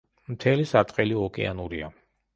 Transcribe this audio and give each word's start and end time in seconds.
მთელი 0.35 0.63
სარტყელი 0.71 1.19
ოკეანურია. 1.27 1.95